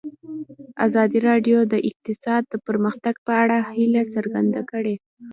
[0.85, 4.95] ازادي راډیو د اقتصاد د پرمختګ په اړه هیله څرګنده کړې.